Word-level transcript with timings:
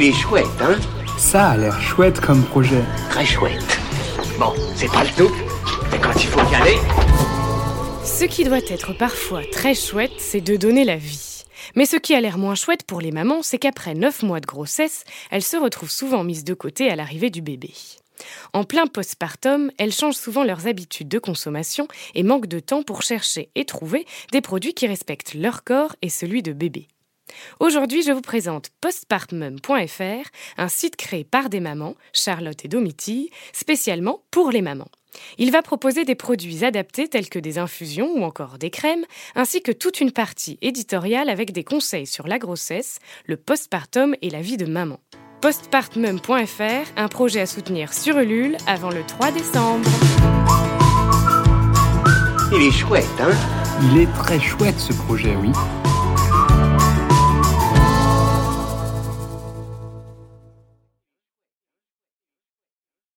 Il 0.00 0.04
est 0.04 0.12
chouette, 0.12 0.46
hein 0.60 0.78
Ça 1.18 1.48
a 1.48 1.56
l'air 1.56 1.80
chouette 1.80 2.20
comme 2.20 2.44
projet. 2.44 2.84
Très 3.10 3.26
chouette. 3.26 3.80
Bon, 4.38 4.52
c'est 4.76 4.86
pas 4.86 5.02
le 5.02 5.10
tout, 5.10 5.34
mais 5.90 5.98
quand 5.98 6.14
il 6.14 6.28
faut 6.28 6.52
y 6.52 6.54
aller... 6.54 6.76
Ce 8.04 8.24
qui 8.24 8.44
doit 8.44 8.58
être 8.58 8.96
parfois 8.96 9.42
très 9.50 9.74
chouette, 9.74 10.12
c'est 10.18 10.40
de 10.40 10.54
donner 10.54 10.84
la 10.84 10.94
vie. 10.94 11.42
Mais 11.74 11.84
ce 11.84 11.96
qui 11.96 12.14
a 12.14 12.20
l'air 12.20 12.38
moins 12.38 12.54
chouette 12.54 12.84
pour 12.84 13.00
les 13.00 13.10
mamans, 13.10 13.42
c'est 13.42 13.58
qu'après 13.58 13.94
9 13.94 14.22
mois 14.22 14.38
de 14.38 14.46
grossesse, 14.46 15.02
elles 15.32 15.42
se 15.42 15.56
retrouvent 15.56 15.90
souvent 15.90 16.22
mises 16.22 16.44
de 16.44 16.54
côté 16.54 16.88
à 16.88 16.94
l'arrivée 16.94 17.30
du 17.30 17.42
bébé. 17.42 17.72
En 18.52 18.62
plein 18.62 18.86
postpartum, 18.86 19.72
elles 19.78 19.90
changent 19.90 20.14
souvent 20.14 20.44
leurs 20.44 20.68
habitudes 20.68 21.08
de 21.08 21.18
consommation 21.18 21.88
et 22.14 22.22
manquent 22.22 22.46
de 22.46 22.60
temps 22.60 22.84
pour 22.84 23.02
chercher 23.02 23.50
et 23.56 23.64
trouver 23.64 24.06
des 24.30 24.42
produits 24.42 24.74
qui 24.74 24.86
respectent 24.86 25.34
leur 25.34 25.64
corps 25.64 25.96
et 26.02 26.08
celui 26.08 26.44
de 26.44 26.52
bébé. 26.52 26.86
Aujourd'hui, 27.60 28.02
je 28.02 28.12
vous 28.12 28.20
présente 28.20 28.70
postpartmum.fr, 28.80 30.28
un 30.56 30.68
site 30.68 30.96
créé 30.96 31.24
par 31.24 31.48
des 31.48 31.60
mamans, 31.60 31.94
Charlotte 32.12 32.64
et 32.64 32.68
Domitille, 32.68 33.30
spécialement 33.52 34.22
pour 34.30 34.50
les 34.50 34.62
mamans. 34.62 34.88
Il 35.38 35.50
va 35.50 35.62
proposer 35.62 36.04
des 36.04 36.14
produits 36.14 36.64
adaptés 36.64 37.08
tels 37.08 37.28
que 37.28 37.38
des 37.38 37.58
infusions 37.58 38.12
ou 38.14 38.22
encore 38.22 38.58
des 38.58 38.70
crèmes, 38.70 39.04
ainsi 39.34 39.62
que 39.62 39.72
toute 39.72 40.00
une 40.00 40.12
partie 40.12 40.58
éditoriale 40.62 41.28
avec 41.28 41.52
des 41.52 41.64
conseils 41.64 42.06
sur 42.06 42.28
la 42.28 42.38
grossesse, 42.38 42.98
le 43.26 43.36
postpartum 43.36 44.14
et 44.22 44.30
la 44.30 44.40
vie 44.40 44.56
de 44.56 44.66
maman. 44.66 45.00
Postpartmum.fr, 45.40 46.92
un 46.96 47.08
projet 47.08 47.40
à 47.40 47.46
soutenir 47.46 47.94
sur 47.94 48.18
Ulule 48.18 48.56
avant 48.66 48.90
le 48.90 49.04
3 49.04 49.30
décembre. 49.30 49.88
Il 52.52 52.62
est 52.62 52.72
chouette, 52.72 53.04
hein? 53.20 53.30
Il 53.82 54.00
est 54.00 54.12
très 54.14 54.40
chouette 54.40 54.78
ce 54.78 54.92
projet, 54.92 55.36
oui. 55.36 55.52